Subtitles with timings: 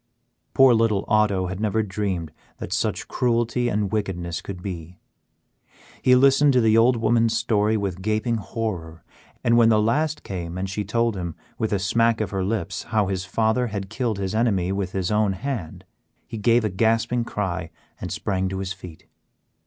[0.55, 4.97] Poor little Otto had never dreamed that such cruelty and wickedness could be.
[6.01, 9.03] He listened to the old woman's story with gaping horror,
[9.43, 12.81] and when the last came and she told him, with a smack of her lips,
[12.85, 15.85] how his father had killed his enemy with his own hand,
[16.25, 19.05] he gave a gasping cry and sprang to his feet.